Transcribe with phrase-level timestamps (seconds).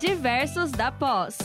[0.00, 1.36] Diversos da Pós.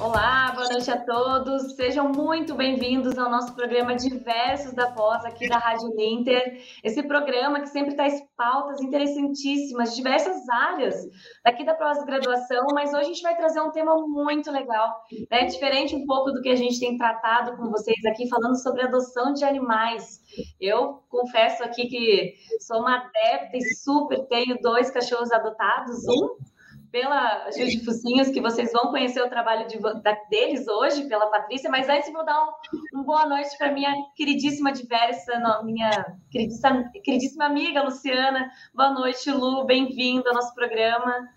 [0.00, 1.76] Olá, boa noite a todos.
[1.76, 6.60] Sejam muito bem-vindos ao nosso programa Diversos da Pós, aqui da Rádio Ninter.
[6.82, 10.96] Esse programa que sempre traz pautas interessantíssimas de diversas áreas
[11.44, 15.00] daqui da pós-graduação, mas hoje a gente vai trazer um tema muito legal,
[15.30, 15.44] né?
[15.44, 19.32] Diferente um pouco do que a gente tem tratado com vocês aqui, falando sobre adoção
[19.32, 20.18] de animais.
[20.60, 26.53] Eu confesso aqui que sou uma adepta e super tenho dois cachorros adotados, um
[26.94, 31.26] pela Gil de Focinhos, que vocês vão conhecer o trabalho de, da, deles hoje, pela
[31.26, 35.32] Patrícia, mas antes vou dar um, um boa noite para minha queridíssima diversa,
[35.64, 35.90] minha
[36.30, 38.48] queridíssima, queridíssima amiga Luciana.
[38.72, 41.28] Boa noite, Lu, bem-vinda ao nosso programa.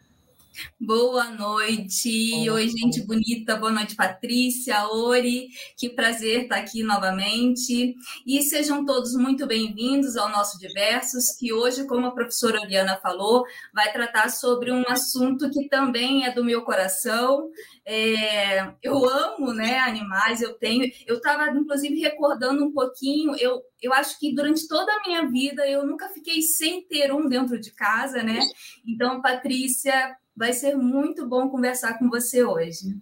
[0.79, 2.49] Boa noite.
[2.49, 3.55] Oi, gente bonita.
[3.55, 5.49] Boa noite, Patrícia, Ori.
[5.77, 7.95] Que prazer estar aqui novamente.
[8.25, 13.43] E sejam todos muito bem-vindos ao nosso Diversos, que hoje, como a professora Oriana falou,
[13.73, 17.49] vai tratar sobre um assunto que também é do meu coração.
[17.85, 20.91] É, eu amo né, animais, eu tenho.
[21.05, 25.67] Eu estava, inclusive, recordando um pouquinho, eu, eu acho que durante toda a minha vida
[25.67, 28.39] eu nunca fiquei sem ter um dentro de casa, né?
[28.85, 32.95] Então, Patrícia Vai ser muito bom conversar com você hoje.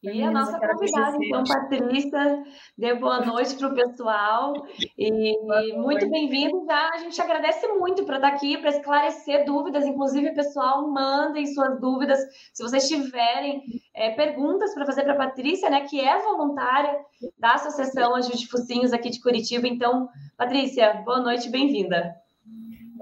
[0.00, 2.44] E a nossa convidada, então, Patrícia,
[2.76, 4.52] dê boa noite para o pessoal.
[4.98, 5.38] E
[5.76, 6.64] muito bem-vindo.
[6.66, 9.84] Já a gente agradece muito por estar aqui, para esclarecer dúvidas.
[9.84, 12.18] Inclusive, pessoal, mandem suas dúvidas.
[12.52, 13.62] Se vocês tiverem
[13.94, 16.96] é, perguntas para fazer para a Patrícia, né, que é voluntária
[17.38, 19.66] da Associação Ajude Focinhos aqui de Curitiba.
[19.68, 22.12] Então, Patrícia, boa noite, bem-vinda.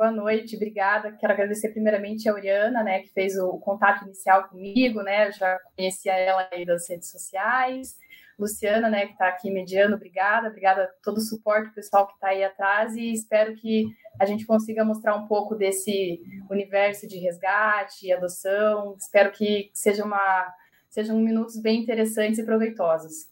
[0.00, 1.12] Boa noite, obrigada.
[1.12, 5.58] Quero agradecer primeiramente a Oriana, né, que fez o contato inicial comigo, né, eu já
[5.76, 7.98] conhecia ela aí das redes sociais.
[8.38, 12.28] Luciana, né, que está aqui mediando, obrigada, obrigada a todo o suporte pessoal que está
[12.28, 13.84] aí atrás e espero que
[14.18, 16.18] a gente consiga mostrar um pouco desse
[16.50, 18.96] universo de resgate e adoção.
[18.98, 20.50] Espero que seja uma,
[20.88, 23.28] sejam minutos bem interessantes e proveitosos.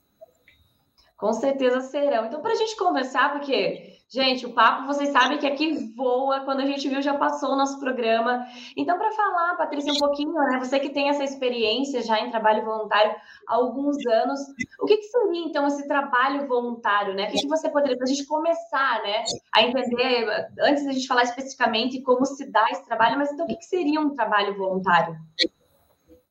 [1.19, 2.27] Com certeza serão.
[2.27, 6.41] Então, para a gente conversar, porque Gente, o papo, vocês sabem que aqui voa.
[6.41, 8.43] Quando a gente viu, já passou o nosso programa.
[8.75, 10.59] Então, para falar, Patrícia, um pouquinho, né?
[10.61, 13.15] Você que tem essa experiência já em trabalho voluntário
[13.47, 14.41] há alguns anos,
[14.81, 17.29] o que, que seria, então, esse trabalho voluntário, né?
[17.29, 19.25] O que, que você poderia, para a gente começar, né,
[19.55, 20.27] a entender,
[20.63, 23.67] antes da gente falar especificamente como se dá esse trabalho, mas então, o que, que
[23.67, 25.15] seria um trabalho voluntário?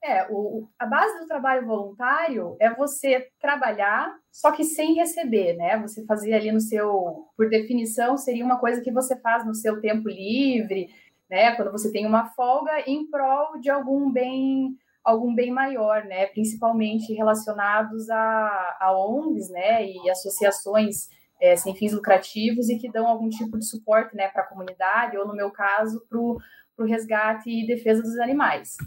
[0.07, 5.78] É, o, a base do trabalho voluntário é você trabalhar, só que sem receber, né?
[5.79, 9.81] Você fazer ali no seu, por definição, seria uma coisa que você faz no seu
[9.81, 10.88] tempo livre,
[11.29, 11.53] né?
[11.57, 16.28] Quando você tem uma folga em prol de algum bem, algum bem maior, né?
[16.28, 19.85] Principalmente relacionados a, a ONGs, né?
[19.85, 21.09] E associações
[21.41, 24.29] é, sem fins lucrativos e que dão algum tipo de suporte, né?
[24.29, 26.40] Para a comunidade ou, no meu caso, para o
[26.88, 28.78] resgate e defesa dos animais.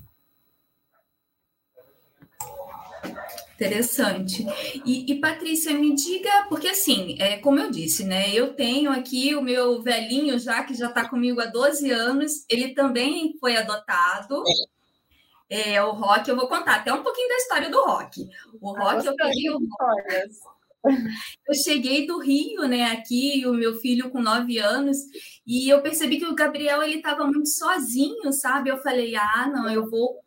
[3.60, 4.47] Interessante.
[4.87, 8.31] E, e, Patrícia, me diga, porque assim, é, como eu disse, né?
[8.32, 12.72] Eu tenho aqui o meu velhinho já, que já está comigo há 12 anos, ele
[12.72, 14.43] também foi adotado.
[15.50, 18.26] É, o Rock, eu vou contar até um pouquinho da história do Rock.
[18.62, 19.59] O ah, Rock, eu peguei o
[21.47, 24.97] Eu cheguei do Rio, né, aqui, o meu filho com nove anos,
[25.47, 28.71] e eu percebi que o Gabriel ele estava muito sozinho, sabe?
[28.71, 30.19] Eu falei, ah, não, eu vou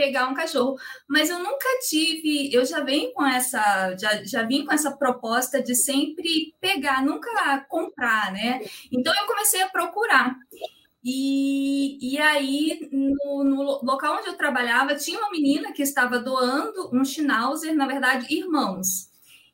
[0.00, 0.78] pegar um cachorro.
[1.06, 5.62] Mas eu nunca tive, eu já venho com essa, já, já vim com essa proposta
[5.62, 8.62] de sempre pegar, nunca comprar, né?
[8.90, 10.34] Então eu comecei a procurar.
[11.04, 16.90] E, e aí, no, no, local onde eu trabalhava, tinha uma menina que estava doando
[16.94, 19.10] um Schnauzer, na verdade, irmãos.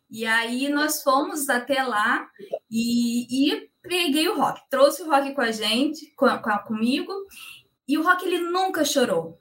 [0.08, 2.28] E aí nós fomos até lá
[2.70, 7.12] e, e peguei o Rock, trouxe o Rock com a gente, com, com, comigo,
[7.88, 9.38] e o Rock ele nunca chorou.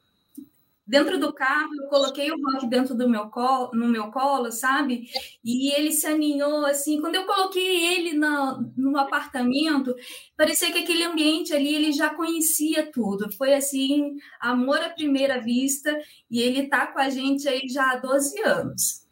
[0.88, 5.07] Dentro do carro, eu coloquei o rock dentro do meu colo, no meu colo, sabe?
[5.44, 7.01] E ele se aninhou assim.
[7.01, 9.95] Quando eu coloquei ele no, no apartamento,
[10.38, 13.31] parecia que aquele ambiente ali ele já conhecia tudo.
[13.35, 15.92] Foi assim, amor à primeira vista,
[16.30, 19.07] e ele tá com a gente aí já há 12 anos.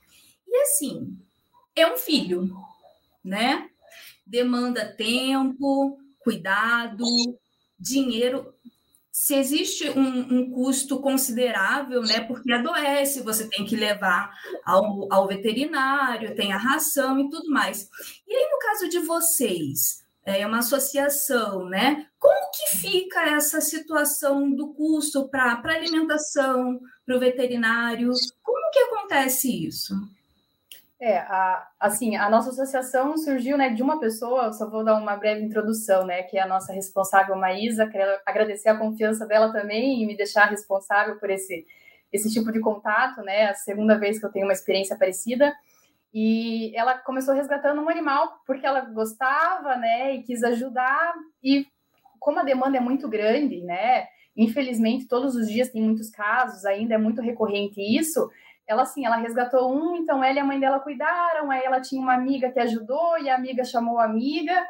[0.48, 1.18] E assim,
[1.75, 2.53] é um filho,
[3.24, 3.68] né?
[4.27, 7.03] Demanda tempo, cuidado,
[7.80, 8.53] dinheiro
[9.13, 12.21] se existe um, um, custo considerável, né?
[12.21, 14.33] Porque adoece, você tem que levar
[14.65, 17.88] ao, ao, veterinário, tem a ração e tudo mais.
[18.27, 22.07] E aí, no caso de vocês, é uma associação, né?
[22.18, 28.10] Como que fica essa situação do custo para alimentação, para o veterinário?
[28.42, 29.94] Como que acontece isso?
[31.05, 35.17] É, a, assim, a nossa associação surgiu né, de uma pessoa, só vou dar uma
[35.17, 40.01] breve introdução, né, que é a nossa responsável Maísa, quero agradecer a confiança dela também
[40.01, 41.67] e me deixar responsável por esse,
[42.09, 45.53] esse tipo de contato, né, a segunda vez que eu tenho uma experiência parecida,
[46.13, 51.67] e ela começou resgatando um animal porque ela gostava, né, e quis ajudar, e
[52.17, 54.07] como a demanda é muito grande, né,
[54.38, 58.29] infelizmente todos os dias tem muitos casos, ainda é muito recorrente isso,
[58.68, 62.01] ela assim, ela resgatou um, então ela e a mãe dela cuidaram, aí ela tinha
[62.01, 64.65] uma amiga que ajudou e a amiga chamou a amiga.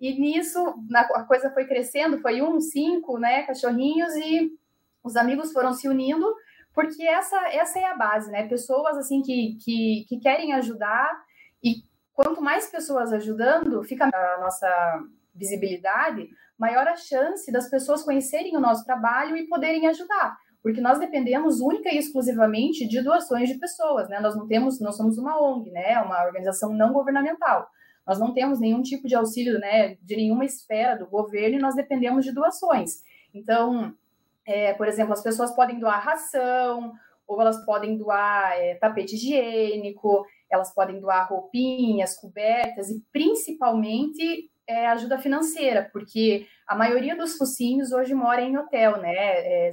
[0.00, 0.58] E nisso
[0.94, 4.50] a coisa foi crescendo, foi um, cinco, né, cachorrinhos e
[5.02, 6.26] os amigos foram se unindo,
[6.74, 8.46] porque essa essa é a base, né?
[8.48, 11.10] Pessoas assim que, que, que querem ajudar
[11.62, 11.82] e
[12.12, 15.02] quanto mais pessoas ajudando, fica a nossa
[15.34, 16.28] visibilidade,
[16.58, 21.60] maior a chance das pessoas conhecerem o nosso trabalho e poderem ajudar porque nós dependemos
[21.60, 24.20] única e exclusivamente de doações de pessoas, né?
[24.20, 26.00] Nós não temos, nós somos uma ONG, né?
[26.00, 27.68] Uma organização não governamental.
[28.06, 29.96] Nós não temos nenhum tipo de auxílio, né?
[30.02, 33.02] De nenhuma esfera do governo e nós dependemos de doações.
[33.32, 33.94] Então,
[34.46, 36.92] é, por exemplo, as pessoas podem doar ração,
[37.26, 44.86] ou elas podem doar é, tapete higiênico, elas podem doar roupinhas, cobertas e principalmente é,
[44.86, 49.12] ajuda financeira, porque a maioria dos focinhos hoje mora em hotel, né?
[49.16, 49.70] É,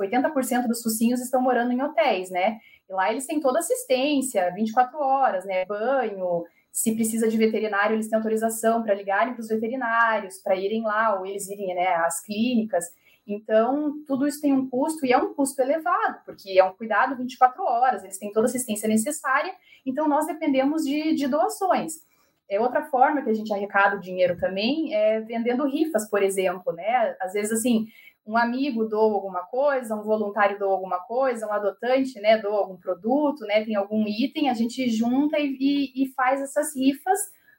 [0.00, 2.58] 80% dos focinhos estão morando em hotéis, né?
[2.88, 5.64] E lá eles têm toda assistência, 24 horas, né?
[5.66, 10.82] Banho, se precisa de veterinário, eles têm autorização para ligarem para os veterinários, para irem
[10.82, 12.84] lá, ou eles irem né, às clínicas.
[13.26, 17.16] Então, tudo isso tem um custo e é um custo elevado, porque é um cuidado
[17.16, 19.54] 24 horas, eles têm toda a assistência necessária,
[19.86, 22.09] então nós dependemos de, de doações.
[22.50, 26.72] É outra forma que a gente arrecada o dinheiro também é vendendo rifas, por exemplo,
[26.72, 27.14] né?
[27.20, 27.86] Às vezes, assim,
[28.26, 32.76] um amigo doa alguma coisa, um voluntário doa alguma coisa, um adotante, né, doa algum
[32.76, 37.18] produto, né, tem algum item, a gente junta e, e, e faz essas rifas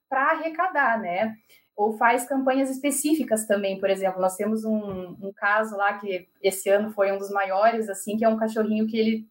[0.09, 1.35] para arrecadar, né?
[1.75, 6.69] Ou faz campanhas específicas também, por exemplo, nós temos um, um caso lá que esse
[6.69, 9.27] ano foi um dos maiores, assim, que é um cachorrinho que ele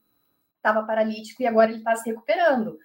[0.57, 2.79] estava paralítico e agora ele está se recuperando.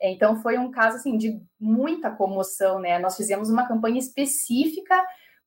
[0.00, 2.98] Então foi um caso assim de muita comoção, né?
[2.98, 4.94] Nós fizemos uma campanha específica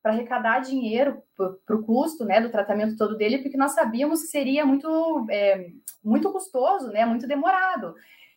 [0.04, 1.24] para arrecadar dinheiro
[1.66, 5.68] para o custo, né, do tratamento todo dele, porque nós sabíamos que seria muito, é,
[6.04, 7.96] muito custoso, né, muito demorado.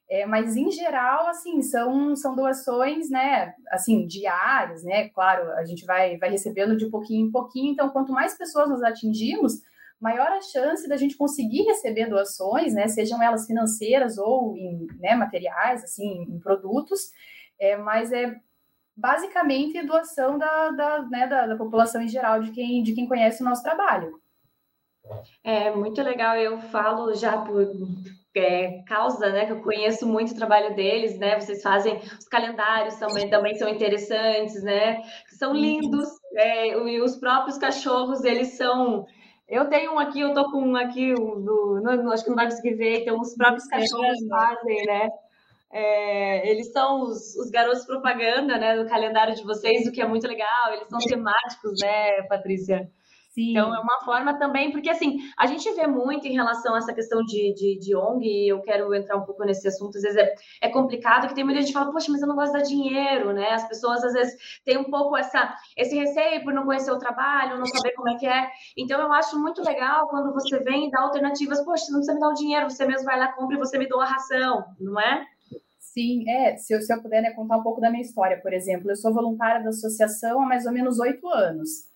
[0.08, 5.84] É, mas em geral, assim, são, são doações, né, assim, diárias, né, claro, a gente
[5.84, 9.54] vai, vai recebendo de pouquinho em pouquinho, então quanto mais pessoas nós atingimos,
[10.00, 15.14] maior a chance da gente conseguir receber doações, né, sejam elas financeiras ou em né,
[15.14, 17.10] materiais, assim, em produtos,
[17.58, 18.36] é, mas é
[18.96, 23.42] basicamente doação da, da, né, da, da população em geral, de quem, de quem conhece
[23.42, 24.20] o nosso trabalho.
[25.44, 27.64] É muito legal, eu falo já por
[28.34, 32.96] é, causa, né, que eu conheço muito o trabalho deles, né, vocês fazem os calendários
[32.96, 35.02] também, também são interessantes, né,
[35.38, 39.06] são lindos, é, e os próprios cachorros, eles são
[39.48, 42.36] eu tenho um aqui, eu tô com um aqui, um do, não, acho que não
[42.36, 45.08] vai conseguir ver, então os próprios cachorros fazem, né?
[45.70, 50.06] É, eles são os, os, garotos propaganda, né, do calendário de vocês, o que é
[50.06, 50.72] muito legal.
[50.72, 52.90] Eles são temáticos, né, Patrícia?
[53.36, 53.50] Sim.
[53.50, 56.94] Então, é uma forma também, porque assim, a gente vê muito em relação a essa
[56.94, 60.16] questão de, de, de ONG, e eu quero entrar um pouco nesse assunto, às vezes
[60.16, 62.58] é, é complicado, que tem muita gente que fala, poxa, mas eu não gosto de
[62.60, 63.50] dar dinheiro, né?
[63.50, 64.34] As pessoas, às vezes,
[64.64, 68.16] têm um pouco essa, esse receio por não conhecer o trabalho, não saber como é
[68.16, 68.48] que é.
[68.74, 72.14] Então, eu acho muito legal quando você vem e dá alternativas, poxa, você não precisa
[72.14, 74.64] me dar o dinheiro, você mesmo vai lá, compra e você me doa a ração,
[74.80, 75.26] não é?
[75.78, 76.56] Sim, é.
[76.56, 78.96] Se eu, se eu puder né, contar um pouco da minha história, por exemplo, eu
[78.96, 81.94] sou voluntária da associação há mais ou menos oito anos.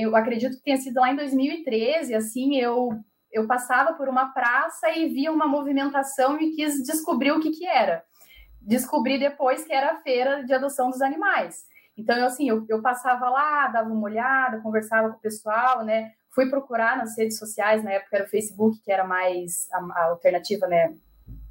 [0.00, 2.90] Eu acredito que tenha sido lá em 2013, assim, eu
[3.32, 7.66] eu passava por uma praça e via uma movimentação e quis descobrir o que que
[7.66, 8.04] era.
[8.60, 11.64] Descobri depois que era a feira de adoção dos animais.
[11.96, 16.12] Então, eu, assim, eu, eu passava lá, dava uma olhada, conversava com o pessoal, né?
[16.34, 20.04] Fui procurar nas redes sociais, na época era o Facebook, que era mais a, a
[20.10, 20.94] alternativa, né?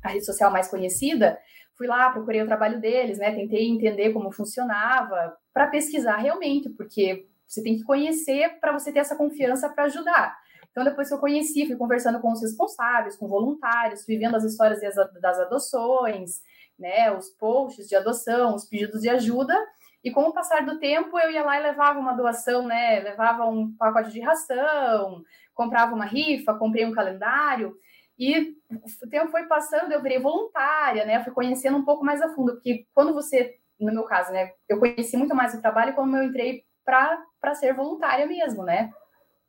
[0.04, 1.38] A rede social mais conhecida.
[1.76, 3.32] Fui lá, procurei o trabalho deles, né?
[3.32, 9.00] Tentei entender como funcionava, para pesquisar realmente, porque você tem que conhecer para você ter
[9.00, 10.38] essa confiança para ajudar.
[10.72, 14.46] Então, depois que eu conheci, fui conversando com os responsáveis, com voluntários, fui vendo as
[14.46, 14.80] histórias
[15.22, 16.40] das adoções,
[16.80, 19.54] né, os posts de adoção, os pedidos de ajuda,
[20.02, 23.46] e com o passar do tempo, eu ia lá e levava uma doação, né, levava
[23.46, 25.22] um pacote de ração,
[25.54, 27.76] comprava uma rifa, comprei um calendário,
[28.18, 28.56] e
[29.04, 32.54] o tempo foi passando, eu virei voluntária, né, fui conhecendo um pouco mais a fundo,
[32.54, 36.24] porque quando você, no meu caso, né, eu conheci muito mais o trabalho quando eu
[36.24, 38.92] entrei para ser voluntária mesmo, né?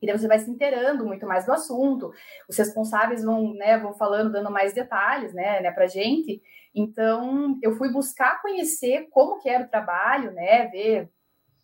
[0.03, 2.13] E daí você vai se inteirando muito mais do assunto,
[2.49, 6.43] os responsáveis vão, né, vão falando, dando mais detalhes, né, né pra gente.
[6.75, 11.09] Então, eu fui buscar conhecer como que era o trabalho, né, ver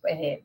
[0.06, 0.42] é,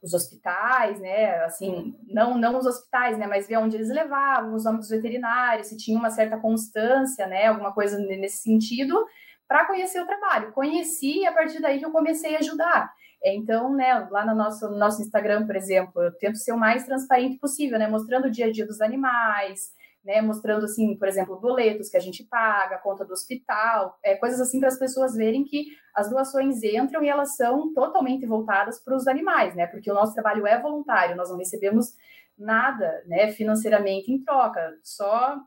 [0.00, 4.64] os hospitais, né, assim, não, não os hospitais, né, mas ver onde eles levavam, os
[4.64, 9.04] âmbitos veterinários, se tinha uma certa constância, né, alguma coisa nesse sentido,
[9.48, 10.52] para conhecer o trabalho.
[10.52, 12.92] Conheci e a partir daí que eu comecei a ajudar.
[13.24, 16.84] Então, né, lá no nosso, no nosso Instagram, por exemplo, eu tento ser o mais
[16.84, 19.72] transparente possível, né, mostrando o dia a dia dos animais,
[20.04, 24.40] né, mostrando assim, por exemplo, boletos que a gente paga, conta do hospital, é, coisas
[24.40, 28.96] assim para as pessoas verem que as doações entram e elas são totalmente voltadas para
[28.96, 29.66] os animais, né?
[29.66, 31.94] Porque o nosso trabalho é voluntário, nós não recebemos
[32.36, 35.38] nada, né, financeiramente em troca, só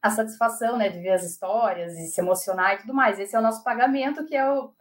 [0.00, 3.18] a satisfação, né, de ver as histórias e se emocionar e tudo mais.
[3.18, 4.72] Esse é o nosso pagamento, que é o,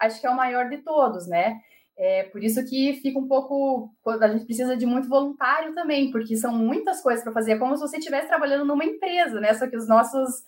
[0.00, 1.60] acho que é o maior de todos, né?
[1.96, 3.94] É por isso que fica um pouco.
[4.20, 7.52] A gente precisa de muito voluntário também, porque são muitas coisas para fazer.
[7.52, 9.54] É como se você estivesse trabalhando numa empresa, né?
[9.54, 10.42] Só que os nossos,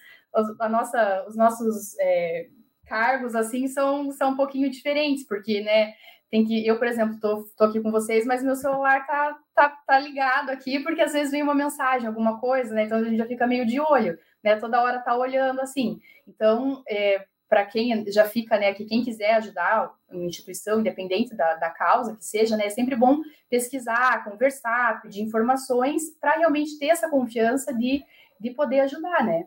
[0.60, 2.48] a nossa, os nossos é,
[2.86, 5.94] cargos assim são, são um pouquinho diferentes, porque, né?
[6.28, 9.98] Tem que, eu, por exemplo, tô aqui com vocês, mas meu celular tá, tá, tá
[10.00, 12.84] ligado aqui, porque às vezes vem uma mensagem, alguma coisa, né?
[12.84, 14.56] Então a gente já fica meio de olho, né?
[14.56, 16.00] Toda hora tá olhando assim.
[16.26, 21.54] Então, é, para quem já fica, né, que quem quiser ajudar uma instituição, independente da,
[21.54, 26.86] da causa que seja, né, é sempre bom pesquisar, conversar, pedir informações para realmente ter
[26.86, 28.04] essa confiança de,
[28.40, 29.46] de poder ajudar, né?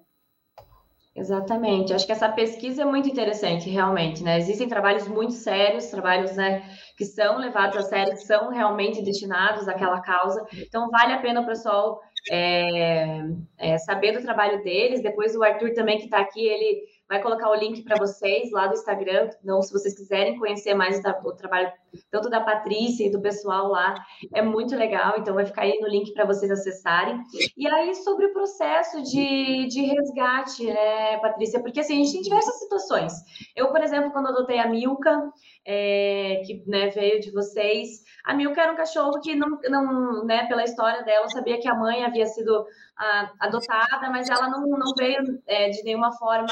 [1.15, 1.93] Exatamente.
[1.93, 4.37] Acho que essa pesquisa é muito interessante, realmente, né?
[4.37, 6.63] Existem trabalhos muito sérios, trabalhos, né,
[6.97, 10.45] que são levados a sério, que são realmente destinados àquela causa.
[10.53, 11.99] Então, vale a pena o pessoal
[12.31, 13.21] é,
[13.57, 15.01] é, saber do trabalho deles.
[15.01, 18.67] Depois, o Arthur também, que está aqui, ele vai colocar o link para vocês lá
[18.67, 19.29] do Instagram.
[19.43, 21.71] Então, se vocês quiserem conhecer mais o trabalho
[22.11, 23.95] tanto da Patrícia e do pessoal lá,
[24.33, 25.15] é muito legal.
[25.17, 27.19] Então, vai ficar aí no link para vocês acessarem.
[27.57, 31.59] E aí, sobre o processo de, de resgate, né, Patrícia?
[31.59, 33.13] Porque assim, a gente tem diversas situações.
[33.55, 35.31] Eu, por exemplo, quando adotei a Milka,
[35.65, 40.45] é, que né, veio de vocês, a Milka era um cachorro que não, não né,
[40.47, 42.65] pela história dela, sabia que a mãe havia sido
[42.97, 46.51] ah, adotada, mas ela não, não veio é, de nenhuma forma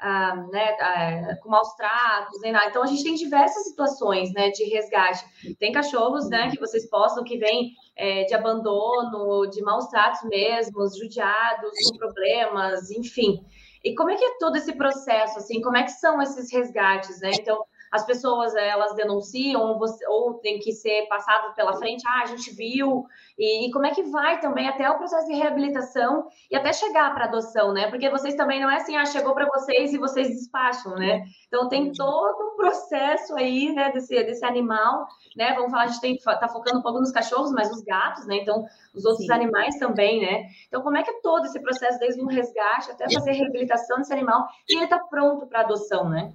[0.00, 2.68] ah, né, ah, com maus tratos, nem nada.
[2.68, 5.24] Então a gente tem diversas situações né, de resgate.
[5.58, 10.88] Tem cachorros né, que vocês postam que vêm é, de abandono, de maus tratos mesmo,
[10.96, 13.44] judiados, com problemas, enfim.
[13.84, 17.20] E como é que é todo esse processo, assim, como é que são esses resgates,
[17.20, 17.30] né?
[17.34, 22.22] Então, as pessoas elas denunciam ou, você, ou tem que ser passado pela frente, ah,
[22.22, 23.04] a gente viu,
[23.38, 27.12] e, e como é que vai também até o processo de reabilitação e até chegar
[27.14, 27.88] para adoção, né?
[27.90, 31.24] Porque vocês também não é assim, ah, chegou para vocês e vocês despacham, né?
[31.48, 35.06] Então tem todo um processo aí, né, desse, desse animal,
[35.36, 35.52] né?
[35.54, 38.36] Vamos falar, a gente tem tá focando um pouco nos cachorros, mas os gatos, né?
[38.36, 39.32] Então, os outros Sim.
[39.32, 40.48] animais também, né?
[40.68, 44.12] Então, como é que é todo esse processo, desde um resgate até fazer reabilitação desse
[44.12, 46.32] animal e ele tá pronto para adoção, né?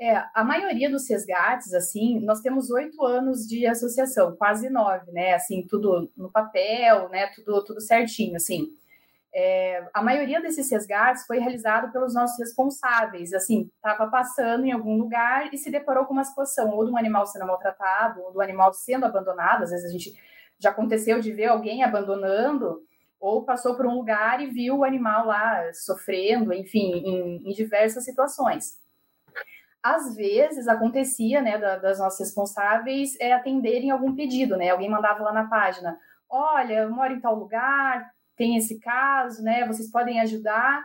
[0.00, 5.34] É, a maioria dos resgates, assim, nós temos oito anos de associação, quase nove, né?
[5.34, 7.26] Assim, tudo no papel, né?
[7.34, 8.68] Tudo, tudo certinho, assim.
[9.34, 14.96] É, a maioria desses resgates foi realizado pelos nossos responsáveis, assim, estava passando em algum
[14.96, 18.40] lugar e se deparou com uma situação ou de um animal sendo maltratado, ou do
[18.40, 20.14] animal sendo abandonado, às vezes a gente
[20.58, 22.82] já aconteceu de ver alguém abandonando,
[23.20, 28.04] ou passou por um lugar e viu o animal lá sofrendo, enfim, em, em diversas
[28.04, 28.78] situações
[29.82, 34.70] às vezes acontecia, né, das nossas responsáveis é, atenderem algum pedido, né?
[34.70, 39.66] Alguém mandava lá na página: olha, eu moro em tal lugar, tem esse caso, né?
[39.66, 40.84] Vocês podem ajudar.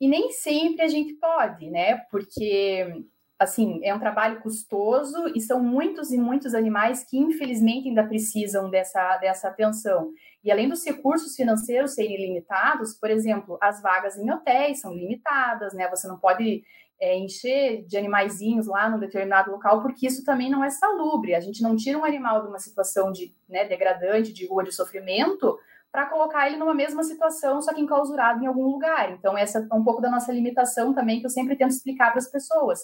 [0.00, 1.98] E nem sempre a gente pode, né?
[2.10, 3.04] Porque
[3.38, 8.68] assim, é um trabalho custoso e são muitos e muitos animais que infelizmente ainda precisam
[8.68, 10.10] dessa, dessa atenção.
[10.42, 15.72] E além dos recursos financeiros serem limitados, por exemplo, as vagas em hotéis são limitadas,
[15.72, 15.88] né?
[15.88, 16.64] Você não pode
[17.00, 21.34] é, encher de animaizinhos lá num determinado local, porque isso também não é salubre.
[21.34, 24.72] A gente não tira um animal de uma situação de né, degradante, de rua, de
[24.72, 25.58] sofrimento,
[25.90, 29.12] para colocar ele numa mesma situação, só que enclausurado em algum lugar.
[29.12, 32.18] Então, essa é um pouco da nossa limitação também, que eu sempre tento explicar para
[32.18, 32.80] as pessoas.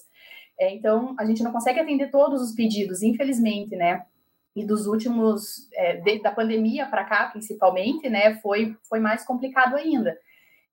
[0.59, 4.07] É, então, a gente não consegue atender todos os pedidos, infelizmente, né?
[4.55, 8.37] E dos últimos, é, de, da pandemia para cá, principalmente, né?
[8.37, 10.17] Foi, foi mais complicado ainda.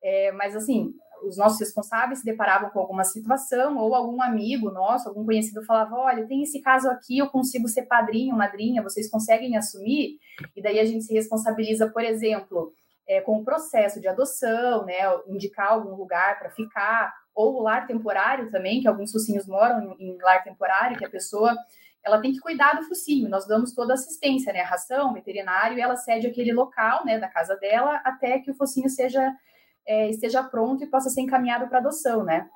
[0.03, 0.93] É, mas, assim,
[1.23, 5.95] os nossos responsáveis se deparavam com alguma situação, ou algum amigo nosso, algum conhecido falava:
[5.95, 10.19] olha, tem esse caso aqui, eu consigo ser padrinho, madrinha, vocês conseguem assumir?
[10.55, 12.73] E daí a gente se responsabiliza, por exemplo,
[13.07, 17.87] é, com o processo de adoção, né, indicar algum lugar para ficar, ou o lar
[17.87, 21.55] temporário também, que alguns focinhos moram em, em lar temporário, que a pessoa
[22.03, 23.29] ela tem que cuidar do focinho.
[23.29, 24.61] Nós damos toda a assistência, né?
[24.61, 28.89] Ração, veterinário, e ela cede aquele local, né, da casa dela, até que o focinho
[28.89, 29.31] seja
[29.87, 32.49] é, esteja pronto e possa ser encaminhado para adoção, né?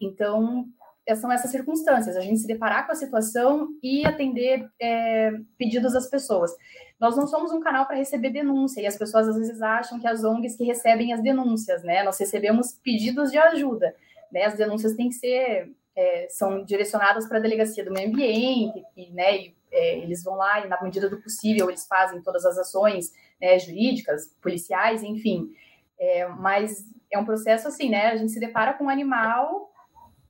[0.00, 0.66] Então,
[1.14, 6.08] são essas circunstâncias, a gente se deparar com a situação e atender é, pedidos das
[6.08, 6.50] pessoas.
[6.98, 10.08] Nós não somos um canal para receber denúncia, e as pessoas às vezes acham que
[10.08, 12.02] as ONGs que recebem as denúncias, né?
[12.02, 13.94] Nós recebemos pedidos de ajuda,
[14.32, 14.44] né?
[14.44, 19.10] As denúncias têm que ser, é, são direcionadas para a Delegacia do Meio Ambiente, e,
[19.12, 22.58] né, e, é, eles vão lá e, na medida do possível, eles fazem todas as
[22.58, 25.50] ações né, jurídicas, policiais, enfim.
[25.98, 28.08] É, mas é um processo assim, né?
[28.08, 29.70] A gente se depara com um animal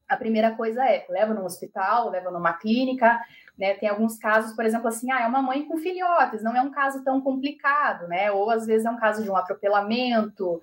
[0.09, 3.21] a primeira coisa é leva no hospital, leva numa clínica,
[3.59, 3.75] né?
[3.75, 6.71] Tem alguns casos, por exemplo, assim, ah, é uma mãe com filhotes, não é um
[6.71, 8.31] caso tão complicado, né?
[8.31, 10.63] Ou às vezes é um caso de um atropelamento,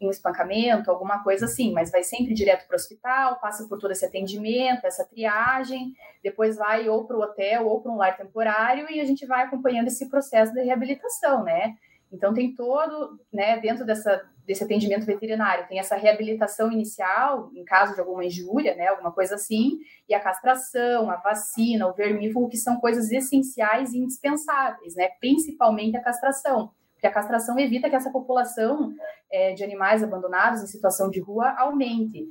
[0.00, 3.90] um espancamento, alguma coisa assim, mas vai sempre direto para o hospital, passa por todo
[3.90, 8.90] esse atendimento, essa triagem, depois vai ou para o hotel ou para um lar temporário
[8.90, 11.76] e a gente vai acompanhando esse processo de reabilitação, né?
[12.12, 15.68] Então tem todo, né, dentro dessa desse atendimento veterinário.
[15.68, 20.20] Tem essa reabilitação inicial, em caso de alguma injúria, né, alguma coisa assim, e a
[20.20, 26.70] castração, a vacina, o vermífugo, que são coisas essenciais e indispensáveis, né, principalmente a castração,
[26.94, 28.94] porque a castração evita que essa população
[29.30, 32.26] é, de animais abandonados em situação de rua aumente.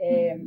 [0.00, 0.40] É,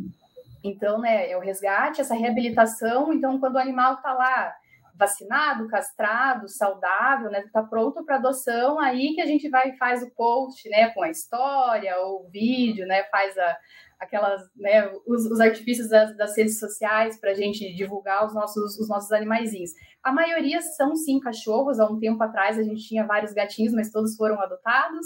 [0.62, 3.14] então, né, é o resgate, essa reabilitação.
[3.14, 4.54] Então, quando o animal está lá
[4.96, 10.04] vacinado, castrado, saudável, né, está pronto para adoção, aí que a gente vai e faz
[10.04, 13.58] o post, né, com a história ou o vídeo, né, faz a,
[14.00, 18.78] aquelas, né, os, os artifícios das, das redes sociais para a gente divulgar os nossos,
[18.78, 19.72] os nossos animaizinhos.
[20.04, 21.80] A maioria são sim cachorros.
[21.80, 25.06] Há um tempo atrás a gente tinha vários gatinhos, mas todos foram adotados,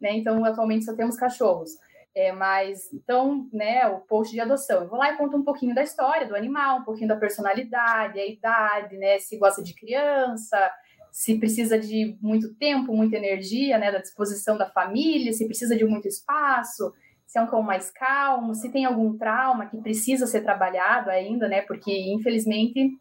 [0.00, 0.12] né?
[0.16, 1.72] Então atualmente só temos cachorros.
[2.16, 4.82] É, mas, então, né, o post de adoção.
[4.82, 8.20] Eu vou lá e conto um pouquinho da história do animal, um pouquinho da personalidade,
[8.20, 10.70] a idade, né, se gosta de criança,
[11.10, 15.84] se precisa de muito tempo, muita energia, né, da disposição da família, se precisa de
[15.84, 16.92] muito espaço,
[17.26, 21.48] se é um cão mais calmo, se tem algum trauma que precisa ser trabalhado ainda,
[21.48, 22.96] né, porque, infelizmente,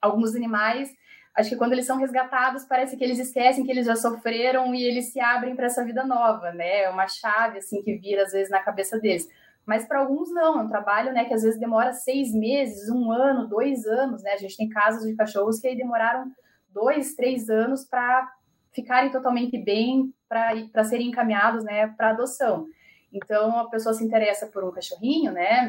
[0.00, 0.90] alguns animais
[1.34, 4.84] acho que quando eles são resgatados, parece que eles esquecem que eles já sofreram e
[4.84, 6.82] eles se abrem para essa vida nova, né?
[6.82, 9.28] É uma chave, assim, que vira, às vezes, na cabeça deles.
[9.66, 13.10] Mas para alguns não, é um trabalho, né, que às vezes demora seis meses, um
[13.10, 14.32] ano, dois anos, né?
[14.32, 16.30] A gente tem casos de cachorros que aí demoraram
[16.68, 18.30] dois, três anos para
[18.72, 22.66] ficarem totalmente bem, para serem encaminhados, né, para adoção.
[23.12, 25.68] Então, a pessoa se interessa por um cachorrinho, né?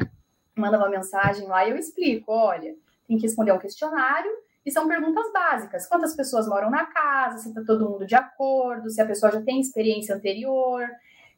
[0.54, 2.74] Manda uma mensagem lá e eu explico, olha,
[3.06, 4.30] tem que responder um questionário
[4.66, 5.86] e são perguntas básicas.
[5.86, 7.38] Quantas pessoas moram na casa?
[7.38, 8.90] Se está todo mundo de acordo?
[8.90, 10.84] Se a pessoa já tem experiência anterior?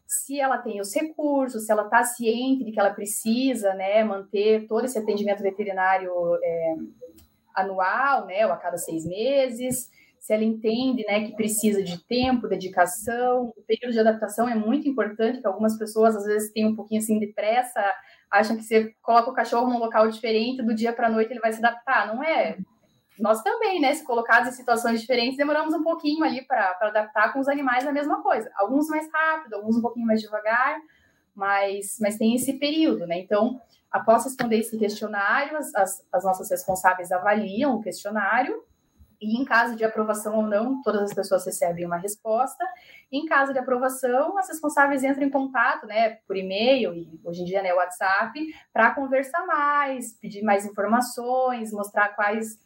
[0.06, 1.66] Se ela tem os recursos?
[1.66, 6.10] Se ela está ciente de que ela precisa né, manter todo esse atendimento veterinário
[6.42, 6.74] é,
[7.54, 9.90] anual, né, ou a cada seis meses?
[10.18, 13.52] Se ela entende né, que precisa de tempo, dedicação.
[13.54, 17.02] O período de adaptação é muito importante, que algumas pessoas às vezes têm um pouquinho
[17.02, 17.84] assim de pressa,
[18.30, 21.40] acham que você coloca o cachorro num local diferente, do dia para a noite ele
[21.40, 22.06] vai se adaptar.
[22.06, 22.56] Não é
[23.18, 27.40] nós também, né, se colocados em situações diferentes, demoramos um pouquinho ali para adaptar com
[27.40, 28.50] os animais a mesma coisa.
[28.56, 30.78] Alguns mais rápido, alguns um pouquinho mais devagar,
[31.34, 33.18] mas, mas tem esse período, né?
[33.18, 38.62] Então, após responder esse questionário, as, as nossas responsáveis avaliam o questionário
[39.20, 42.64] e em caso de aprovação ou não, todas as pessoas recebem uma resposta.
[43.10, 47.44] Em caso de aprovação, as responsáveis entram em contato, né, por e-mail e hoje em
[47.44, 48.38] dia, né, WhatsApp,
[48.72, 52.60] para conversar mais, pedir mais informações, mostrar quais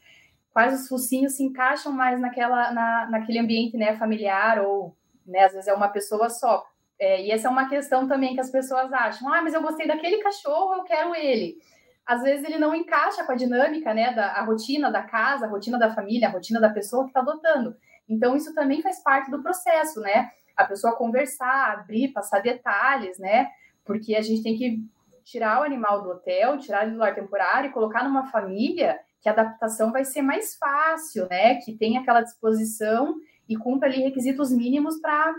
[0.53, 5.53] quais os focinhos se encaixam mais naquela, na, naquele ambiente né, familiar, ou né, às
[5.53, 6.65] vezes é uma pessoa só.
[6.99, 9.87] É, e essa é uma questão também que as pessoas acham: ah, mas eu gostei
[9.87, 11.57] daquele cachorro, eu quero ele.
[12.05, 15.49] Às vezes ele não encaixa com a dinâmica, né, da a rotina da casa, a
[15.49, 17.77] rotina da família, a rotina da pessoa que está adotando.
[18.09, 20.31] Então, isso também faz parte do processo, né?
[20.57, 23.49] A pessoa conversar, abrir, passar detalhes, né?
[23.85, 24.85] Porque a gente tem que
[25.25, 29.29] tirar o animal do hotel, tirar ele do lar temporário e colocar numa família que
[29.29, 31.55] a adaptação vai ser mais fácil, né?
[31.57, 33.15] Que tem aquela disposição
[33.49, 35.33] e cumpra ali requisitos mínimos para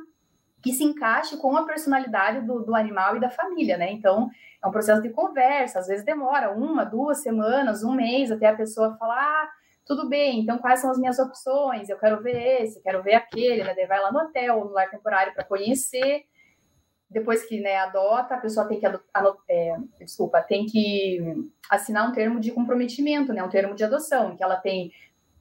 [0.62, 3.92] que se encaixe com a personalidade do, do, animal e da família, né?
[3.92, 4.30] Então,
[4.64, 8.56] é um processo de conversa, às vezes demora uma, duas semanas, um mês, até a
[8.56, 9.50] pessoa falar, ah,
[9.86, 11.90] tudo bem, então quais são as minhas opções?
[11.90, 13.76] Eu quero ver esse, quero ver aquele, né?
[13.86, 16.24] Vai lá no hotel no lar temporário para conhecer,
[17.14, 18.86] depois que né, adota, a pessoa tem que
[19.48, 21.22] é, desculpa, tem que
[21.70, 24.92] assinar um termo de comprometimento, né, um termo de adoção, que ela tem,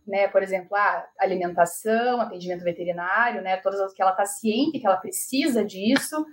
[0.07, 4.87] né, por exemplo, a alimentação, atendimento veterinário, né, todas as que ela está ciente que
[4.87, 6.25] ela precisa disso,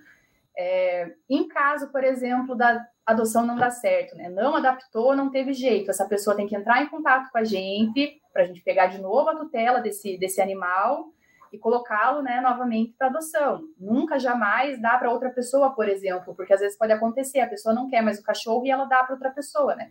[0.62, 4.28] É, em caso, por exemplo, da adoção não dar certo, né?
[4.30, 5.90] Não adaptou, não teve jeito.
[5.90, 9.00] Essa pessoa tem que entrar em contato com a gente para a gente pegar de
[9.00, 11.06] novo a tutela desse, desse animal
[11.52, 13.62] e colocá-lo né, novamente para adoção.
[13.78, 17.74] Nunca, jamais dá para outra pessoa, por exemplo, porque às vezes pode acontecer, a pessoa
[17.74, 19.90] não quer mais o cachorro e ela dá para outra pessoa, né?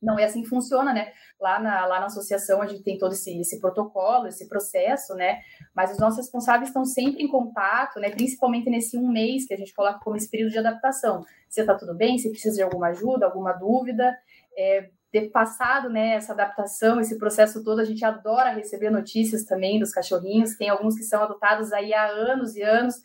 [0.00, 1.12] Não é assim que funciona, né?
[1.40, 5.40] Lá na, lá na associação a gente tem todo esse, esse protocolo, esse processo, né?
[5.74, 8.10] Mas os nossos responsáveis estão sempre em contato, né?
[8.10, 11.24] Principalmente nesse um mês que a gente coloca como esse período de adaptação.
[11.48, 14.16] Se está tudo bem, se precisa de alguma ajuda, alguma dúvida.
[14.56, 19.78] É, ter passado né, essa adaptação, esse processo todo, a gente adora receber notícias também
[19.78, 20.56] dos cachorrinhos.
[20.56, 22.96] Tem alguns que são adotados aí há anos e anos,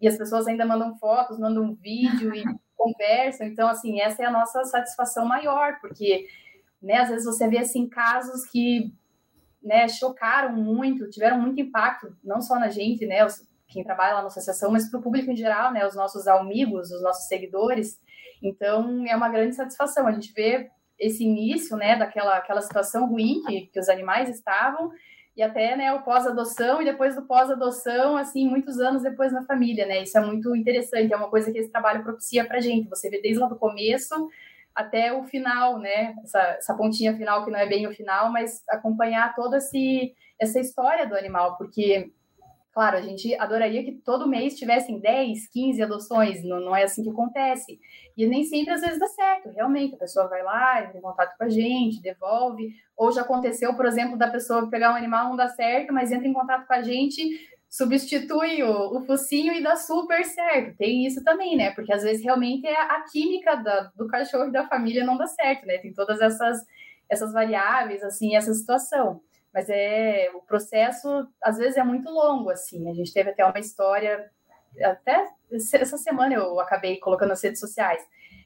[0.00, 2.42] e as pessoas ainda mandam fotos, mandam vídeo e
[2.76, 3.46] conversam.
[3.46, 6.26] Então, assim, essa é a nossa satisfação maior, porque
[6.82, 8.92] né, às vezes você vê assim casos que
[9.62, 14.22] né, chocaram muito, tiveram muito impacto, não só na gente, né, os, quem trabalha lá
[14.22, 18.00] na associação, mas para o público em geral, né, os nossos amigos, os nossos seguidores.
[18.42, 20.08] Então, é uma grande satisfação.
[20.08, 20.72] A gente vê
[21.02, 24.90] esse início, né, daquela aquela situação ruim que, que os animais estavam,
[25.36, 29.84] e até, né, o pós-adoção, e depois do pós-adoção, assim, muitos anos depois na família,
[29.86, 33.10] né, isso é muito interessante, é uma coisa que esse trabalho propicia para gente, você
[33.10, 34.28] vê desde lá do começo
[34.74, 38.62] até o final, né, essa, essa pontinha final que não é bem o final, mas
[38.68, 42.10] acompanhar toda esse, essa história do animal, porque
[42.72, 47.02] Claro, a gente adoraria que todo mês tivessem 10, 15 adoções, não, não é assim
[47.02, 47.78] que acontece.
[48.16, 49.94] E nem sempre às vezes dá certo, realmente.
[49.94, 52.74] A pessoa vai lá, entra em contato com a gente, devolve.
[52.96, 56.26] Ou já aconteceu, por exemplo, da pessoa pegar um animal, não dá certo, mas entra
[56.26, 57.22] em contato com a gente,
[57.68, 60.74] substitui o, o focinho e dá super certo.
[60.78, 61.72] Tem isso também, né?
[61.72, 65.26] Porque às vezes realmente é a química da, do cachorro e da família não dá
[65.26, 65.76] certo, né?
[65.76, 66.64] Tem todas essas,
[67.06, 69.20] essas variáveis, assim, essa situação
[69.52, 72.88] mas é o processo às vezes é muito longo assim.
[72.90, 74.30] A gente teve até uma história
[74.80, 78.02] até essa semana eu acabei colocando nas redes sociais,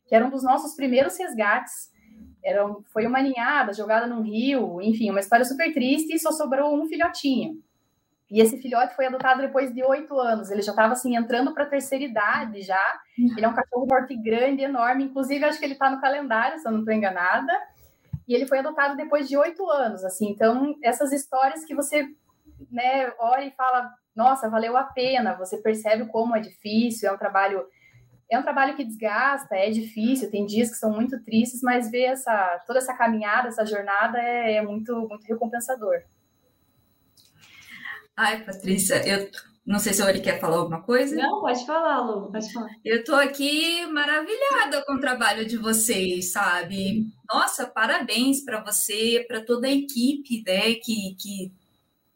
[0.06, 1.94] que era um dos nossos primeiros resgates.
[2.42, 6.74] Era, foi uma ninhada jogada num rio, enfim, uma história super triste e só sobrou
[6.74, 7.60] um filhotinho.
[8.28, 10.50] E esse filhote foi adotado depois de oito anos.
[10.50, 13.00] Ele já estava assim entrando para a terceira idade já.
[13.16, 15.04] Ele é um cachorro porte grande, enorme.
[15.04, 17.52] Inclusive acho que ele está no calendário, se eu não estou enganada
[18.26, 20.28] e ele foi adotado depois de oito anos, assim.
[20.30, 22.08] Então, essas histórias que você,
[22.70, 25.36] né, olha e fala, nossa, valeu a pena.
[25.36, 27.66] Você percebe como é difícil, é um trabalho
[28.28, 32.06] é um trabalho que desgasta, é difícil, tem dias que são muito tristes, mas ver
[32.06, 36.02] essa toda essa caminhada, essa jornada é, é muito muito recompensador.
[38.16, 39.30] Ai, Patrícia, eu
[39.66, 41.16] não sei se o Ori quer falar alguma coisa.
[41.16, 42.70] Não, pode falar, Lu, pode falar.
[42.84, 47.08] Eu estou aqui maravilhada com o trabalho de vocês, sabe?
[47.28, 51.52] Nossa, parabéns para você, para toda a equipe né, que, que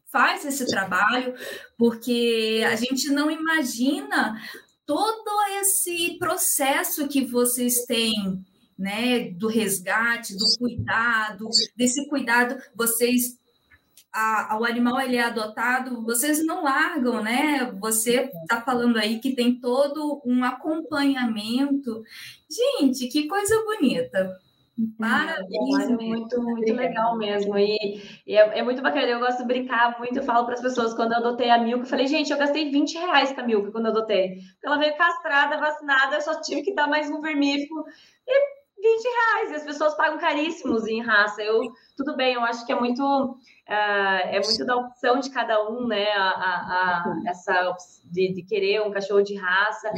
[0.09, 1.33] faz esse trabalho,
[1.77, 4.39] porque a gente não imagina
[4.85, 8.45] todo esse processo que vocês têm,
[8.79, 13.40] né, do resgate, do cuidado, desse cuidado, vocês
[14.13, 17.71] a, o animal ele é adotado, vocês não largam, né?
[17.79, 22.03] Você está falando aí que tem todo um acompanhamento.
[22.49, 24.37] Gente, que coisa bonita.
[24.97, 25.79] Parabéns.
[25.79, 27.57] É muito, muito legal mesmo.
[27.57, 29.05] E, e é, é, muito bacana.
[29.05, 30.17] Eu gosto de brincar muito.
[30.17, 32.69] Eu falo para as pessoas quando eu adotei a Milka, eu falei, gente, eu gastei
[32.71, 34.39] 20 reais com a Milka quando eu adotei.
[34.63, 37.85] Ela veio castrada, vacinada, eu só tive que dar mais um vermífugo.
[38.27, 41.41] E 20 reais, e as pessoas pagam caríssimos em raça.
[41.41, 45.69] Eu, tudo bem, eu acho que é muito, uh, é muito da opção de cada
[45.69, 46.11] um, né?
[46.13, 49.91] A, a, a essa de, de, querer um cachorro de raça,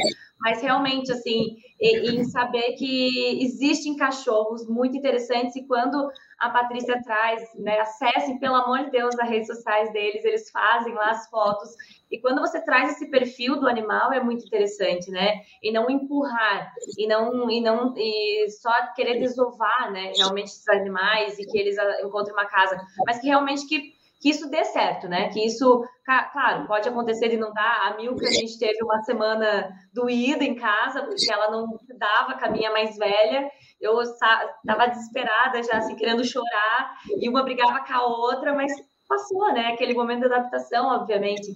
[0.44, 7.42] mas realmente, assim, em saber que existem cachorros muito interessantes e quando a Patrícia traz,
[7.56, 11.70] né, acessem, pelo amor de Deus, as redes sociais deles, eles fazem lá as fotos
[12.12, 15.42] e quando você traz esse perfil do animal é muito interessante, né?
[15.64, 20.12] E não empurrar e não e não e só querer desovar, né?
[20.16, 23.93] Realmente esses animais e que eles encontrem uma casa, mas que realmente que
[24.24, 25.28] que isso dê certo, né?
[25.28, 25.84] Que isso,
[26.32, 27.88] claro, pode acontecer de não dar.
[27.88, 32.46] A Milka, a gente teve uma semana doída em casa, porque ela não dava com
[32.46, 33.52] a minha mais velha.
[33.82, 38.72] Eu estava desesperada, já assim, querendo chorar, e uma brigava com a outra, mas
[39.10, 39.74] passou, né?
[39.74, 41.52] Aquele momento de adaptação, obviamente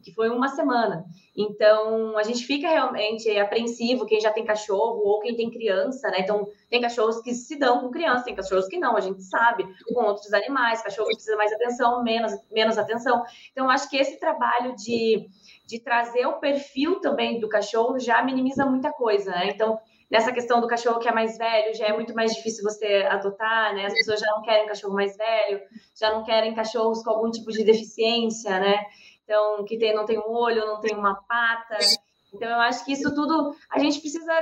[0.00, 1.04] que foi uma semana.
[1.36, 6.18] Então, a gente fica realmente apreensivo, quem já tem cachorro ou quem tem criança, né?
[6.20, 9.64] Então, tem cachorros que se dão com criança, tem cachorros que não, a gente sabe,
[9.86, 13.22] com outros animais, cachorro que precisa mais atenção, menos, menos atenção.
[13.50, 15.26] Então, acho que esse trabalho de,
[15.66, 19.48] de trazer o perfil também do cachorro já minimiza muita coisa, né?
[19.48, 19.78] Então,
[20.12, 23.74] nessa questão do cachorro que é mais velho, já é muito mais difícil você adotar,
[23.74, 23.86] né?
[23.86, 25.60] As pessoas já não querem cachorro mais velho,
[25.98, 28.84] já não querem cachorros com algum tipo de deficiência, né?
[29.24, 31.78] Então, que tem, não tem um olho, não tem uma pata.
[32.34, 34.32] Então, eu acho que isso tudo a gente precisa,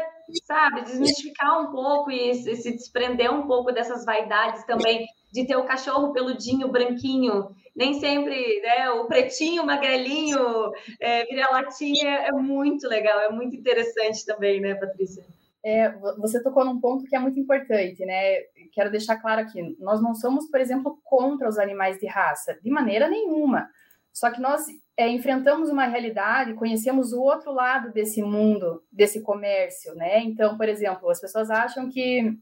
[0.44, 5.64] sabe, desmistificar um pouco e se desprender um pouco dessas vaidades também de ter o
[5.64, 13.30] cachorro peludinho, branquinho, nem sempre, né, o pretinho, magrelinho, é, vira-latinha, é muito legal, é
[13.30, 15.24] muito interessante também, né, Patrícia?
[15.62, 18.40] É, você tocou num ponto que é muito importante, né?
[18.72, 22.70] Quero deixar claro aqui: nós não somos, por exemplo, contra os animais de raça, de
[22.70, 23.68] maneira nenhuma.
[24.12, 29.94] Só que nós é, enfrentamos uma realidade, conhecemos o outro lado desse mundo, desse comércio,
[29.94, 30.20] né?
[30.20, 32.36] Então, por exemplo, as pessoas acham que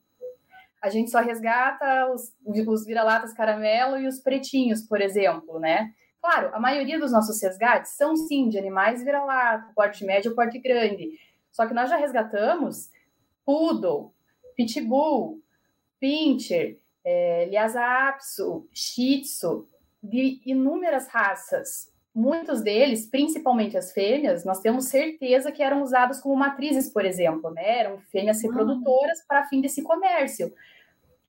[0.81, 5.92] a gente só resgata os, os vira-latas caramelo e os pretinhos, por exemplo, né?
[6.20, 10.59] Claro, a maioria dos nossos resgates são sim de animais vira-lata, porte médio ou porte
[10.59, 11.11] grande.
[11.52, 12.90] Só que nós já resgatamos
[13.44, 14.12] poodle,
[14.57, 15.40] pitbull,
[16.00, 18.18] pincher, é, Lhasa
[18.72, 19.68] Shih Tzu,
[20.03, 21.93] de inúmeras raças.
[22.15, 27.51] Muitos deles, principalmente as fêmeas, nós temos certeza que eram usados como matrizes, por exemplo,
[27.51, 27.81] né?
[27.81, 30.53] Eram fêmeas reprodutoras para fim desse comércio.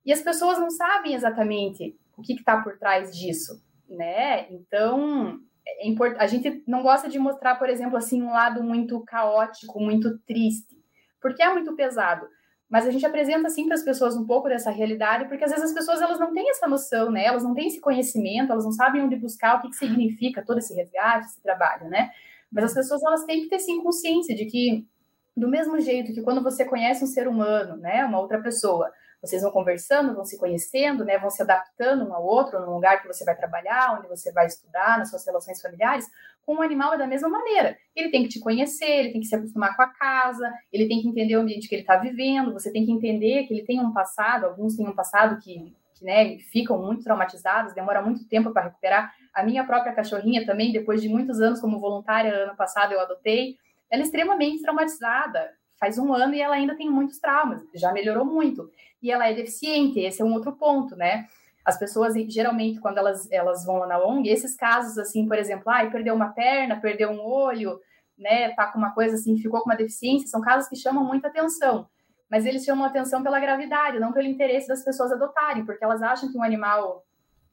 [0.05, 4.51] E as pessoas não sabem exatamente o que está por trás disso, né?
[4.51, 6.15] Então, é import...
[6.17, 10.75] a gente não gosta de mostrar, por exemplo, assim, um lado muito caótico, muito triste,
[11.21, 12.27] porque é muito pesado.
[12.69, 15.65] Mas a gente apresenta assim para as pessoas um pouco dessa realidade, porque às vezes
[15.65, 17.25] as pessoas elas não têm essa noção, né?
[17.25, 20.59] Elas não têm esse conhecimento, elas não sabem onde buscar, o que, que significa todo
[20.59, 22.11] esse resgate, esse trabalho, né?
[22.51, 24.87] Mas as pessoas elas têm que ter sim consciência de que
[25.35, 29.41] do mesmo jeito que quando você conhece um ser humano, né, uma outra pessoa, vocês
[29.41, 33.07] vão conversando, vão se conhecendo, né, vão se adaptando um ao outro no lugar que
[33.07, 36.07] você vai trabalhar, onde você vai estudar, nas suas relações familiares,
[36.45, 37.77] com o animal é da mesma maneira.
[37.95, 41.01] Ele tem que te conhecer, ele tem que se acostumar com a casa, ele tem
[41.01, 43.79] que entender o ambiente que ele está vivendo, você tem que entender que ele tem
[43.79, 48.51] um passado, alguns têm um passado que, que né, ficam muito traumatizados, demora muito tempo
[48.51, 49.13] para recuperar.
[49.31, 53.57] A minha própria cachorrinha também, depois de muitos anos como voluntária, ano passado eu adotei,
[53.91, 55.51] ela é extremamente traumatizada.
[55.79, 58.69] Faz um ano e ela ainda tem muitos traumas, já melhorou muito
[59.01, 59.99] e ela é deficiente.
[59.99, 61.25] Esse é um outro ponto, né?
[61.65, 65.65] As pessoas, geralmente, quando elas, elas vão lá na ONG, esses casos, assim, por exemplo,
[65.67, 67.79] ai, perdeu uma perna, perdeu um olho,
[68.17, 71.27] né, tá com uma coisa assim, ficou com uma deficiência, são casos que chamam muita
[71.27, 71.87] atenção.
[72.29, 76.31] Mas eles chamam atenção pela gravidade, não pelo interesse das pessoas adotarem, porque elas acham
[76.31, 77.05] que um animal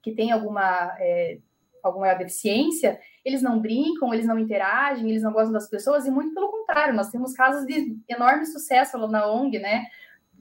[0.03, 1.39] que tem alguma, é,
[1.87, 6.35] alguma deficiência, eles não brincam, eles não interagem, eles não gostam das pessoas, e muito
[6.35, 9.87] pelo contrário, nós temos casos de enorme sucesso lá na ONG, né?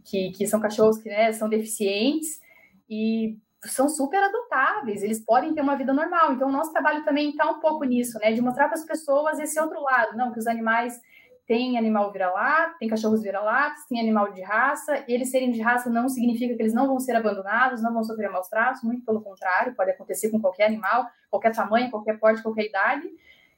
[0.05, 2.39] que, que são cachorros que né, são deficientes
[2.89, 6.34] e são super adotáveis, eles podem ter uma vida normal.
[6.34, 8.31] Então, o nosso trabalho também está um pouco nisso, né?
[8.31, 11.01] De mostrar para as pessoas esse outro lado, não, que os animais
[11.47, 16.10] têm animal vira-lata, tem cachorros vira-latas, tem animal de raça, eles serem de raça não
[16.10, 19.75] significa que eles não vão ser abandonados, não vão sofrer maus tratos, muito pelo contrário,
[19.75, 23.08] pode acontecer com qualquer animal, qualquer tamanho, qualquer porte, qualquer idade.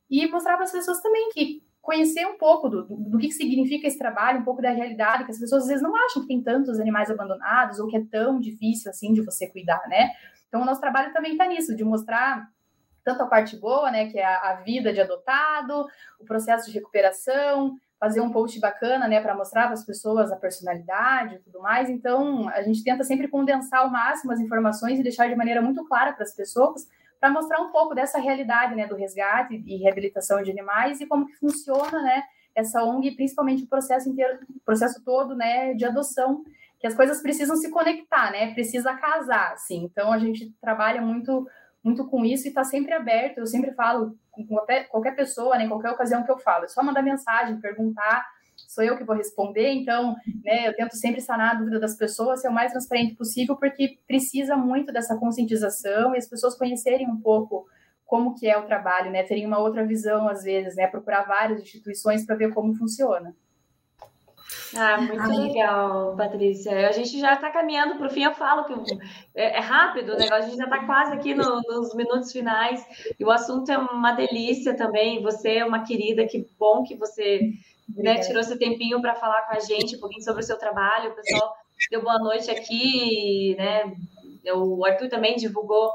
[0.10, 3.88] E mostrar para as pessoas também que conhecer um pouco do, do, do, que significa
[3.88, 6.44] esse trabalho, um pouco da realidade, que as pessoas às vezes não acham que tem
[6.44, 10.10] tantos animais abandonados ou que é tão difícil assim de você cuidar, né?
[10.50, 12.50] Então, o nosso trabalho também está nisso, de mostrar
[13.08, 15.88] tanto a parte boa, né, que é a, a vida de adotado,
[16.20, 20.36] o processo de recuperação, fazer um post bacana, né, para mostrar para as pessoas a
[20.36, 21.90] personalidade e tudo mais.
[21.90, 25.86] Então, a gente tenta sempre condensar ao máximo as informações e deixar de maneira muito
[25.86, 26.86] clara para as pessoas,
[27.18, 31.28] para mostrar um pouco dessa realidade né, do resgate e reabilitação de animais e como
[31.28, 36.44] que funciona né, essa ONG, principalmente o processo inteiro, o processo todo né, de adoção,
[36.78, 38.54] que as coisas precisam se conectar, né?
[38.54, 39.84] Precisa casar, assim.
[39.84, 41.48] Então a gente trabalha muito
[41.84, 43.40] muito com isso e está sempre aberto.
[43.40, 46.68] Eu sempre falo com qualquer, qualquer pessoa, né, em qualquer ocasião que eu falo, é
[46.68, 48.26] só mandar mensagem, perguntar
[48.68, 52.42] sou eu que vou responder, então, né, eu tento sempre sanar a dúvida das pessoas,
[52.42, 57.20] ser o mais transparente possível, porque precisa muito dessa conscientização e as pessoas conhecerem um
[57.20, 57.68] pouco
[58.06, 61.62] como que é o trabalho, né, terem uma outra visão às vezes, né, procurar várias
[61.62, 63.36] instituições para ver como funciona.
[64.76, 65.38] Ah, muito Ai.
[65.38, 66.88] legal, Patrícia.
[66.88, 68.24] A gente já está caminhando para o fim.
[68.24, 68.98] Eu falo que
[69.36, 72.86] é, é rápido o negócio, a gente já está quase aqui no, nos minutos finais.
[73.20, 75.22] E o assunto é uma delícia também.
[75.22, 77.42] Você é uma querida, que bom que você
[77.96, 81.12] né, tirou esse tempinho para falar com a gente um pouquinho sobre o seu trabalho.
[81.12, 81.54] O pessoal
[81.90, 83.94] deu boa noite aqui, né?
[84.54, 85.92] O Arthur também divulgou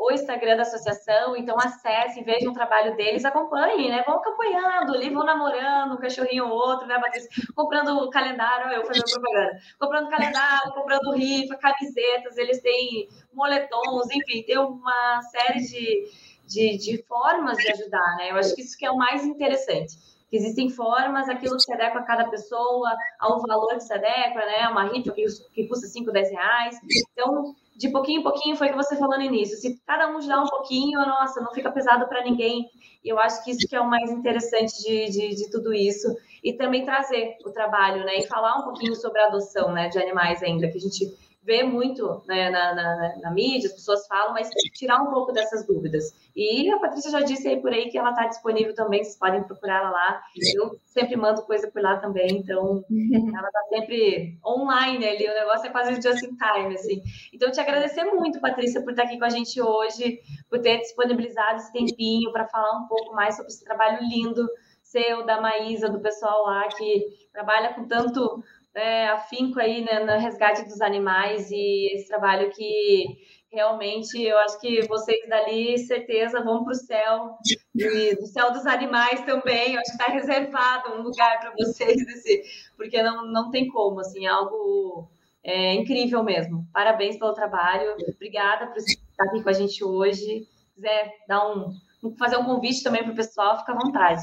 [0.00, 4.02] o Instagram da associação, então acessem, vejam o trabalho deles, acompanhem, né?
[4.06, 7.28] Vão acompanhando ali, vão namorando, um cachorrinho ou outro, né, Patrícia?
[7.54, 14.56] Comprando calendário, eu fazendo propaganda, comprando calendário, comprando rifa, camisetas, eles têm moletons, enfim, tem
[14.56, 16.10] uma série de,
[16.46, 18.30] de, de formas de ajudar, né?
[18.30, 19.98] Eu acho que isso que é o mais interessante
[20.30, 24.46] que existem formas, aquilo que se adequa a cada pessoa, ao valor que se adequa,
[24.46, 24.68] né?
[24.68, 26.78] Uma rifa que, que custa 5, 10 reais.
[27.12, 29.56] Então, de pouquinho em pouquinho foi o que você falou no início.
[29.56, 32.68] Se cada um dá um pouquinho, nossa, não fica pesado para ninguém.
[33.02, 36.06] E eu acho que isso que é o mais interessante de, de, de, tudo isso.
[36.44, 38.18] E também trazer o trabalho, né?
[38.18, 41.06] E falar um pouquinho sobre a adoção né, de animais ainda, que a gente
[41.42, 45.66] vê muito né, na, na, na, mídia, as pessoas falam, mas tirar um pouco dessas
[45.66, 46.14] dúvidas.
[46.36, 49.42] E a Patrícia já disse aí por aí que ela está disponível também, vocês podem
[49.42, 50.22] procurar ela lá.
[50.54, 52.84] Eu sempre mando coisa por lá também, então
[53.36, 57.02] ela está sempre online ali, o negócio é quase just in time, assim.
[57.32, 61.56] Então, te agradecer muito, Patrícia, por estar aqui com a gente hoje, por ter disponibilizado
[61.56, 64.46] esse tempinho para falar um pouco mais sobre esse trabalho lindo
[64.90, 68.42] seu, da Maísa, do pessoal lá que trabalha com tanto
[68.74, 73.04] é, afinco aí né, no resgate dos animais e esse trabalho que
[73.52, 77.36] realmente eu acho que vocês dali, certeza, vão para o céu,
[77.74, 79.74] e do céu dos animais também.
[79.74, 82.42] Eu acho que está reservado um lugar para vocês, esse,
[82.76, 85.10] porque não, não tem como, assim, algo
[85.42, 86.66] é, incrível mesmo.
[86.72, 90.44] Parabéns pelo trabalho, obrigada por estar aqui com a gente hoje.
[90.44, 91.74] Se quiser dar um,
[92.16, 94.22] fazer um convite também para o pessoal, fica à vontade.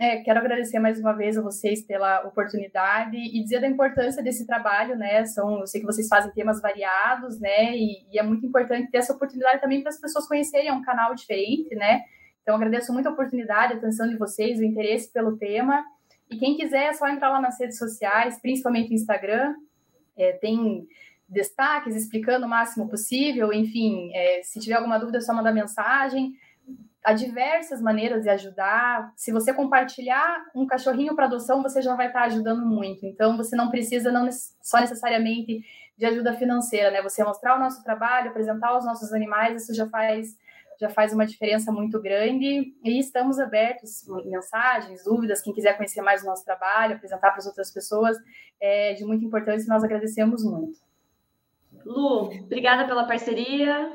[0.00, 4.46] É, quero agradecer mais uma vez a vocês pela oportunidade e dizer da importância desse
[4.46, 5.24] trabalho, né?
[5.24, 7.76] São, eu sei que vocês fazem temas variados, né?
[7.76, 11.16] E, e é muito importante ter essa oportunidade também para as pessoas conhecerem um canal
[11.16, 12.04] diferente, né?
[12.42, 15.84] Então, agradeço muito a oportunidade, a atenção de vocês, o interesse pelo tema.
[16.30, 19.52] E quem quiser é só entrar lá nas redes sociais, principalmente no Instagram.
[20.16, 20.86] É, tem
[21.28, 23.52] destaques explicando o máximo possível.
[23.52, 26.34] Enfim, é, se tiver alguma dúvida, é só mandar mensagem
[27.04, 29.12] há diversas maneiras de ajudar.
[29.16, 33.06] Se você compartilhar um cachorrinho para adoção, você já vai estar ajudando muito.
[33.06, 34.28] Então, você não precisa não
[34.62, 35.62] só necessariamente
[35.96, 37.02] de ajuda financeira, né?
[37.02, 40.36] Você mostrar o nosso trabalho, apresentar os nossos animais, isso já faz
[40.80, 46.22] já faz uma diferença muito grande e estamos abertos mensagens, dúvidas, quem quiser conhecer mais
[46.22, 48.16] o nosso trabalho, apresentar para as outras pessoas,
[48.60, 50.78] é de muita importância e nós agradecemos muito.
[51.84, 53.92] Lu, obrigada pela parceria.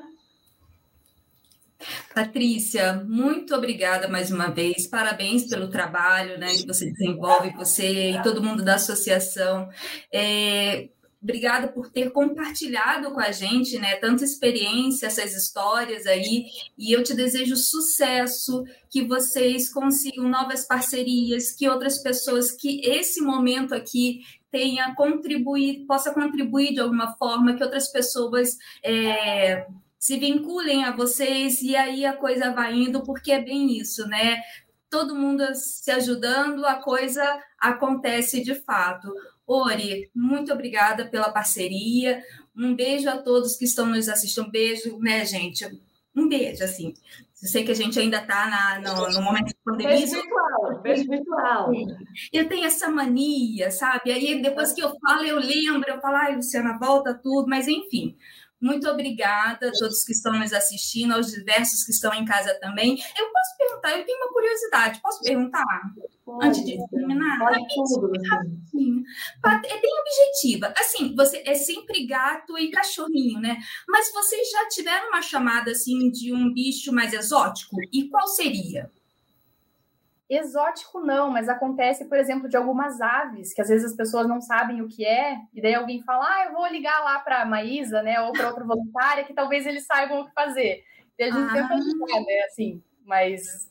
[2.14, 4.86] Patrícia, muito obrigada mais uma vez.
[4.88, 9.68] Parabéns pelo trabalho né, que você desenvolve, você e todo mundo da associação.
[10.14, 10.90] É,
[11.24, 16.46] obrigada por ter compartilhado com a gente, né, tanta experiência, essas histórias aí,
[16.78, 23.22] e eu te desejo sucesso, que vocês consigam novas parcerias, que outras pessoas, que esse
[23.22, 24.20] momento aqui
[24.52, 29.66] tenha contribuir, possa contribuir de alguma forma, que outras pessoas é,
[30.04, 34.42] se vinculem a vocês e aí a coisa vai indo, porque é bem isso, né?
[34.90, 37.24] Todo mundo se ajudando, a coisa
[37.58, 39.08] acontece de fato.
[39.48, 42.22] Ori, muito obrigada pela parceria.
[42.54, 44.48] Um beijo a todos que estão nos assistindo.
[44.48, 45.66] Um beijo, né, gente?
[46.14, 46.94] Um beijo, assim.
[47.42, 49.96] Eu sei que a gente ainda está no, no, momento de pandemia.
[49.96, 51.72] Beijo virtual, beijo virtual.
[52.34, 54.12] Eu tenho essa mania, sabe?
[54.12, 58.18] Aí depois que eu falo, eu lembro, eu falo, ai, Luciana, volta tudo, mas enfim.
[58.64, 62.98] Muito obrigada a todos que estão nos assistindo, aos diversos que estão em casa também.
[63.20, 65.66] Eu posso perguntar, eu tenho uma curiosidade, posso perguntar?
[66.24, 67.40] Pode, Antes de terminar?
[67.40, 68.14] Pode tudo.
[69.46, 70.74] É bem objetiva.
[70.78, 73.58] Assim, você é sempre gato e cachorrinho, né?
[73.86, 77.76] Mas vocês já tiveram uma chamada assim de um bicho mais exótico?
[77.92, 78.90] E qual seria?
[80.30, 84.40] Exótico não, mas acontece, por exemplo, de algumas aves, que às vezes as pessoas não
[84.40, 87.46] sabem o que é, e daí alguém fala, ah, eu vou ligar lá para a
[87.46, 90.84] Maísa, né, ou para outra voluntária, que talvez eles saibam o que fazer.
[91.20, 91.54] E a gente ah.
[91.54, 93.70] tenta ajudar, né, assim, mas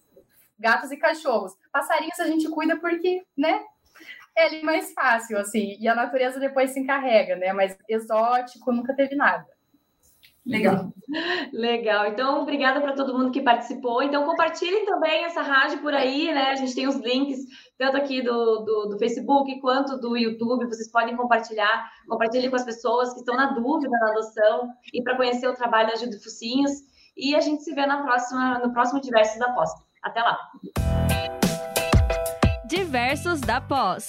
[0.58, 1.56] gatos e cachorros.
[1.72, 3.64] Passarinhos a gente cuida porque, né,
[4.36, 9.16] é mais fácil, assim, e a natureza depois se encarrega, né, mas exótico nunca teve
[9.16, 9.46] nada.
[10.44, 10.92] Legal.
[11.52, 12.06] Legal.
[12.06, 14.02] Então, obrigada para todo mundo que participou.
[14.02, 16.50] Então, compartilhem também essa rádio por aí, né?
[16.50, 17.38] A gente tem os links,
[17.78, 20.66] tanto aqui do, do, do Facebook quanto do YouTube.
[20.66, 21.90] Vocês podem compartilhar.
[22.08, 25.88] Compartilhem com as pessoas que estão na dúvida na adoção e para conhecer o trabalho
[25.88, 26.72] da Ajuda Focinhos.
[27.16, 29.70] E a gente se vê na próxima, no próximo Diversos da Pós.
[30.02, 30.38] Até lá.
[32.66, 34.06] Diversos da Pós.